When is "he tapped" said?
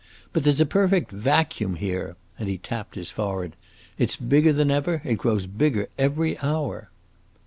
2.49-2.95